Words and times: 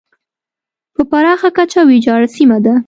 په 0.95 1.01
پراخه 1.09 1.49
کچه 1.57 1.79
ویجاړه 1.89 2.27
سیمه 2.35 2.57
ده. 2.65 2.73